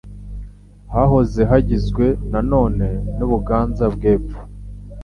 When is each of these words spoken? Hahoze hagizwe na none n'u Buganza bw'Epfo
Hahoze 0.93 1.41
hagizwe 1.51 2.05
na 2.31 2.41
none 2.51 2.87
n'u 3.15 3.25
Buganza 3.31 3.85
bw'Epfo 3.95 4.39